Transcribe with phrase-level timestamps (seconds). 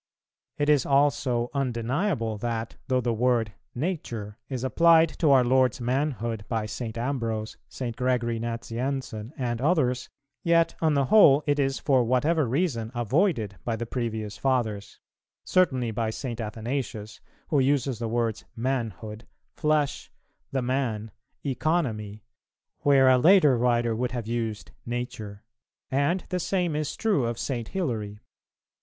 [0.57, 6.43] It is also undeniable that, though the word "nature" is applied to our Lord's manhood
[6.49, 6.97] by St.
[6.97, 7.95] Ambrose, St.
[7.95, 10.09] Gregory Nazianzen and others,
[10.43, 14.99] yet on the whole it is for whatever reason avoided by the previous Fathers;
[15.45, 16.41] certainly by St.
[16.41, 20.09] Athanasius, who uses the words "manhood," "flesh,"
[20.51, 21.11] "the man,"
[21.45, 22.23] "economy,"
[22.79, 25.43] where a later writer would have used "nature:"
[25.91, 27.67] and the same is true of St.
[27.67, 28.17] Hilary.